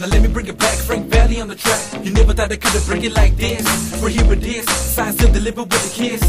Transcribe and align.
Now 0.00 0.06
let 0.06 0.22
me 0.22 0.28
bring 0.28 0.48
it 0.48 0.58
back, 0.58 0.76
Frank 0.76 1.06
Valli 1.06 1.40
on 1.40 1.46
the 1.46 1.54
track. 1.54 2.04
You 2.04 2.12
never 2.12 2.32
thought 2.32 2.50
I 2.50 2.56
could 2.56 2.72
have 2.72 2.84
bring 2.86 3.04
it 3.04 3.12
like 3.12 3.36
this. 3.36 3.62
We're 4.02 4.08
here 4.08 4.26
with 4.26 4.42
this, 4.42 4.66
signs 4.68 5.16
to 5.18 5.28
deliver 5.28 5.62
with 5.62 5.86
a 5.86 5.94
kiss. 5.94 6.22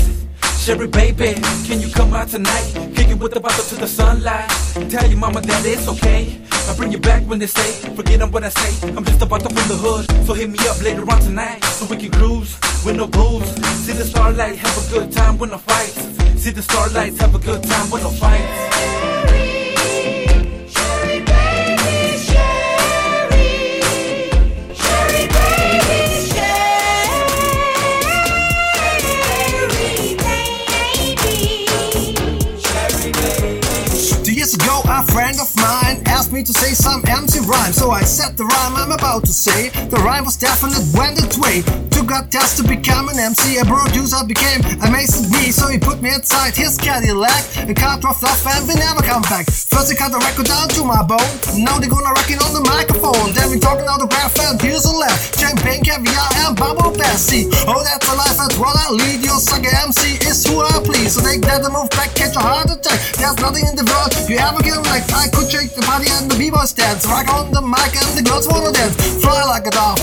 Sherry 0.63 0.87
baby, 0.87 1.33
can 1.65 1.81
you 1.81 1.89
come 1.91 2.13
out 2.13 2.27
tonight? 2.27 2.73
Kick 2.95 3.09
it 3.09 3.17
with 3.17 3.33
the 3.33 3.39
bottle 3.39 3.63
to 3.65 3.75
the 3.75 3.87
sunlight. 3.87 4.49
Tell 4.91 5.07
your 5.07 5.17
mama 5.17 5.41
that 5.41 5.65
it's 5.65 5.87
okay. 5.87 6.39
I'll 6.67 6.75
bring 6.75 6.91
you 6.91 6.99
back 6.99 7.23
when 7.23 7.39
they 7.39 7.47
say, 7.47 7.89
forget 7.95 8.21
on 8.21 8.31
what 8.31 8.43
I 8.43 8.49
say. 8.49 8.87
I'm 8.95 9.03
just 9.03 9.21
about 9.23 9.41
to 9.41 9.49
from 9.49 9.67
the 9.67 9.77
hood, 9.77 10.05
so 10.27 10.33
hit 10.35 10.49
me 10.49 10.59
up 10.69 10.79
later 10.83 11.01
on 11.01 11.19
tonight 11.21 11.63
so 11.63 11.87
we 11.87 11.97
can 11.97 12.11
cruise 12.11 12.55
with 12.85 12.97
no 12.97 13.07
booze. 13.07 13.49
See 13.83 13.93
the 13.93 14.05
starlight, 14.05 14.57
have 14.57 14.77
a 14.77 14.93
good 14.93 15.11
time 15.11 15.39
with 15.39 15.49
no 15.49 15.57
fights. 15.57 15.97
See 16.39 16.51
the 16.51 16.61
starlight, 16.61 17.17
have 17.17 17.33
a 17.33 17.39
good 17.39 17.63
time 17.63 17.89
with 17.89 18.03
no 18.03 18.11
fights. 18.11 19.64
Ago, 34.55 34.81
a 34.85 35.03
friend 35.11 35.37
of 35.39 35.53
mine 35.57 36.01
asked 36.05 36.31
me 36.31 36.43
to 36.43 36.53
say 36.53 36.73
some 36.73 37.03
empty 37.07 37.39
rhyme. 37.39 37.73
So 37.73 37.91
I 37.91 38.03
said 38.03 38.37
the 38.37 38.45
rhyme 38.45 38.75
I'm 38.75 38.91
about 38.91 39.25
to 39.25 39.33
say. 39.33 39.69
The 39.89 39.97
rhyme 39.97 40.25
was 40.25 40.37
definite, 40.37 40.83
went 40.97 41.21
its 41.21 41.37
way. 41.37 41.63
Took 42.05 42.21
a 42.21 42.27
test 42.29 42.61
to 42.61 42.63
become 42.63 43.09
an 43.09 43.17
MC. 43.17 43.57
A 43.57 43.65
producer 43.65 44.21
became 44.27 44.61
amazed 44.85 45.25
at 45.25 45.31
me. 45.33 45.49
So 45.49 45.65
he 45.73 45.79
put 45.79 46.03
me 46.03 46.13
inside 46.13 46.53
his 46.53 46.77
Cadillac. 46.77 47.41
Car 47.73 47.97
drove 47.97 48.21
off 48.21 48.45
and 48.45 48.67
we 48.67 48.75
never 48.75 49.01
come 49.01 49.23
back. 49.23 49.49
First 49.49 49.89
he 49.89 49.97
cut 49.97 50.11
the 50.11 50.21
record 50.21 50.45
down 50.45 50.69
to 50.77 50.85
my 50.85 51.01
bone. 51.01 51.25
Now 51.57 51.81
they 51.81 51.89
gonna 51.89 52.13
rock 52.13 52.29
it 52.29 52.37
on 52.45 52.53
the 52.53 52.61
microphone. 52.61 53.33
Then 53.33 53.49
we 53.49 53.57
talking 53.57 53.89
autograph 53.89 54.37
and 54.37 54.61
here's 54.61 54.85
a 54.85 54.93
left. 54.93 55.39
Champagne, 55.39 55.81
caviar, 55.81 56.29
and 56.45 56.55
bubble. 56.55 56.85
See, 57.15 57.47
oh, 57.63 57.79
that's 57.79 58.03
a 58.11 58.13
life, 58.13 58.35
that's 58.35 58.59
what 58.59 58.75
I 58.75 58.91
lead. 58.91 59.23
Your 59.23 59.39
sucker 59.39 59.71
MC 59.71 60.19
is 60.27 60.45
who 60.45 60.59
I 60.59 60.83
please. 60.83 61.15
So 61.15 61.23
take 61.23 61.39
that 61.47 61.63
and 61.63 61.71
move 61.71 61.89
back, 61.95 62.13
catch 62.13 62.35
a 62.35 62.43
heart 62.43 62.67
attack. 62.67 62.99
There's 63.15 63.39
nothing 63.39 63.63
in 63.63 63.79
the 63.79 63.87
world 63.87 64.11
you 64.27 64.35
ever 64.35 64.59
get 64.59 64.75
like 64.91 65.07
I 65.15 65.31
could 65.31 65.47
shake 65.47 65.71
the 65.79 65.81
party 65.87 66.11
and 66.11 66.29
the 66.29 66.35
b-boys 66.35 66.73
dance. 66.73 67.07
Rock 67.07 67.31
on 67.31 67.55
the 67.55 67.63
mic 67.63 67.95
and 67.95 68.19
the 68.19 68.23
girls 68.27 68.51
wanna 68.51 68.75
dance. 68.75 68.99
Fly 69.23 69.47
like 69.47 69.65
a 69.65 69.71
dove. 69.71 69.94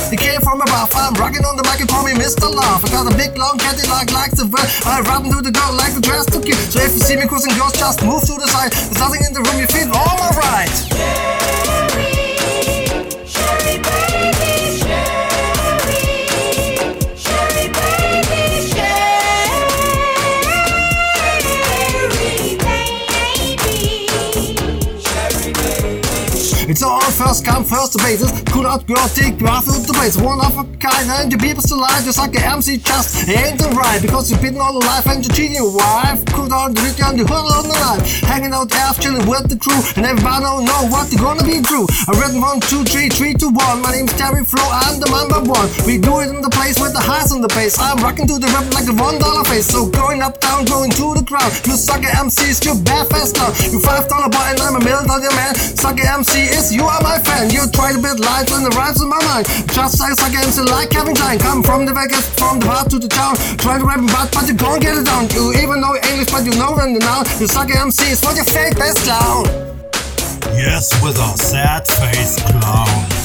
I'm 0.90 1.14
rocking 1.14 1.44
on 1.44 1.56
the 1.56 1.62
mic 1.62 1.78
and 1.78 1.88
call 1.88 2.02
me 2.02 2.12
Mr. 2.12 2.50
Love. 2.50 2.84
I 2.84 2.90
got 2.90 3.06
a 3.06 3.16
big 3.16 3.38
long 3.38 3.56
Cadillac 3.58 4.10
like 4.10 4.32
the 4.32 4.44
bird. 4.44 4.66
I 4.84 5.00
rap 5.02 5.22
into 5.22 5.40
the 5.40 5.52
girl 5.52 5.72
like 5.78 5.94
the 5.94 6.00
dress 6.00 6.26
to 6.26 6.40
kill. 6.40 6.58
So 6.74 6.80
if 6.82 6.92
you 6.92 6.98
see 6.98 7.16
me 7.16 7.26
cruising, 7.26 7.54
girls 7.54 7.78
just 7.78 8.02
move 8.02 8.22
to 8.22 8.34
the 8.34 8.48
side. 8.48 8.72
There's 8.72 8.98
nothing 8.98 9.22
in 9.22 9.32
the 9.32 9.42
room, 9.46 9.60
you 9.60 9.66
feel 9.70 9.86
all 9.94 10.18
alright. 10.18 11.41
It's 26.72 26.82
all 26.82 27.02
first 27.02 27.44
come, 27.44 27.64
first 27.64 27.98
basis. 27.98 28.32
Out 28.62 28.86
girl, 28.86 29.08
take 29.10 29.36
graph 29.36 29.68
out 29.68 29.84
the 29.84 29.92
base. 29.92 30.16
One 30.16 30.40
of 30.40 30.56
a 30.56 30.64
kind, 30.80 31.04
and 31.20 31.28
the 31.28 31.36
people's 31.36 31.68
alive. 31.68 32.00
Just 32.06 32.16
like 32.16 32.32
a 32.32 32.40
MC 32.40 32.78
just 32.78 33.28
ain't 33.28 33.60
the 33.60 33.68
right. 33.76 34.00
Because 34.00 34.30
you've 34.30 34.40
been 34.40 34.56
all 34.56 34.78
alive 34.80 35.04
and 35.10 35.20
you're 35.20 35.34
cheating 35.34 35.60
your 35.60 35.68
wife. 35.68 36.24
Cool 36.32 36.48
down 36.48 36.72
the 36.72 36.80
and 36.80 37.20
the 37.20 37.28
whole 37.28 37.44
on 37.44 37.68
the 37.68 37.76
line. 37.76 38.00
Hanging 38.24 38.54
out 38.56 38.72
after 38.72 39.12
with 39.28 39.52
the 39.52 39.58
crew. 39.60 39.76
And 40.00 40.08
everybody 40.08 40.40
don't 40.46 40.64
know 40.64 40.88
what 40.88 41.12
they're 41.12 41.20
gonna 41.20 41.44
be 41.44 41.60
true. 41.60 41.84
I 42.08 42.16
read 42.16 42.32
one, 42.38 42.62
two, 42.70 42.86
three, 42.88 43.12
three, 43.12 43.34
two, 43.34 43.52
one. 43.52 43.84
My 43.84 43.92
name's 43.92 44.14
Terry 44.16 44.40
Flo, 44.40 44.62
I'm 44.62 44.96
the 44.96 45.10
number 45.12 45.44
one. 45.44 45.68
We 45.84 46.00
do 46.00 46.24
it 46.24 46.32
in 46.32 46.40
the 46.40 46.54
place 46.54 46.80
with 46.80 46.96
the 46.96 47.02
highs 47.02 47.34
on 47.34 47.44
the 47.44 47.52
bass. 47.52 47.76
I'm 47.82 48.00
rocking 48.00 48.24
to 48.30 48.40
the 48.40 48.48
rap 48.54 48.64
like 48.72 48.88
a 48.88 48.96
one 48.96 49.18
dollar 49.20 49.44
face. 49.44 49.68
So 49.68 49.90
going 49.92 50.22
up, 50.22 50.40
down, 50.40 50.64
going 50.64 50.94
to 50.96 51.18
the 51.18 51.24
crowd. 51.26 51.50
You 51.68 51.76
sucker 51.76 52.08
MCs, 52.08 52.64
you 52.64 52.78
bad 52.80 53.10
fast 53.12 53.36
now. 53.36 53.52
You 53.68 53.82
five 53.82 54.08
dollar 54.08 54.32
boy 54.32 54.54
and 54.54 54.60
I'm 54.62 54.78
a 54.78 54.82
million 54.86 55.04
dollar 55.04 55.34
man. 55.34 55.52
Sucker 55.58 56.06
MC 56.06 56.46
is 56.48 56.61
you 56.70 56.84
are 56.84 57.00
my 57.02 57.18
fan. 57.18 57.50
You 57.50 57.66
try 57.72 57.92
to 57.92 57.98
build 57.98 58.20
light 58.20 58.46
and 58.52 58.62
the 58.62 58.70
rhymes 58.76 59.02
in 59.02 59.08
my 59.08 59.18
mind. 59.24 59.46
Just 59.72 59.98
like 59.98 60.14
sucker 60.14 60.38
MC 60.38 60.62
like 60.70 60.90
Kevin 60.90 61.16
Klein. 61.16 61.38
Come 61.38 61.62
from 61.62 61.86
the 61.86 61.92
Vegas, 61.92 62.28
from 62.38 62.60
the 62.60 62.66
bar 62.66 62.84
to 62.84 62.98
the 62.98 63.08
town. 63.08 63.34
Try 63.58 63.78
to 63.78 63.84
rap 63.84 63.98
about, 63.98 64.30
but 64.30 64.46
you 64.46 64.54
don't 64.54 64.78
get 64.78 64.94
it 64.96 65.06
down. 65.06 65.26
You 65.34 65.50
even 65.58 65.80
know 65.80 65.96
English, 65.96 66.30
but 66.30 66.44
you 66.44 66.54
know 66.54 66.76
when 66.76 66.94
the 66.94 67.00
now. 67.00 67.24
You 67.40 67.48
suck 67.48 67.74
MC 67.74 68.12
is 68.12 68.22
what 68.22 68.36
your 68.36 68.44
fake 68.44 68.76
best 68.76 69.02
clown. 69.02 69.44
Yes, 70.54 70.92
with 71.02 71.18
our 71.18 71.36
sad 71.36 71.88
face 71.88 72.36
clown. 72.44 73.21